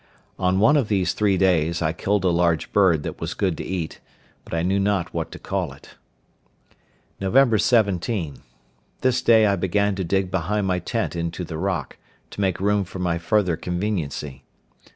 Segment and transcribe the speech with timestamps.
[0.39, 3.63] On one of these three days I killed a large bird that was good to
[3.63, 3.99] eat,
[4.43, 5.91] but I knew not what to call it.
[7.19, 7.33] Nov.
[7.33, 11.97] 17.—This day I began to dig behind my tent into the rock,
[12.31, 14.43] to make room for my further conveniency.